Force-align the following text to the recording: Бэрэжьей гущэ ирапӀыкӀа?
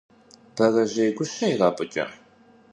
Бэрэжьей 0.55 1.11
гущэ 1.17 1.45
ирапӀыкӀа? 1.53 2.05